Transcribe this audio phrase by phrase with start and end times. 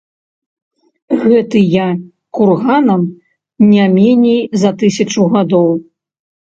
[1.25, 1.85] Гэтыя
[2.39, 3.01] курганам
[3.71, 5.71] не меней за тысячу гадоў.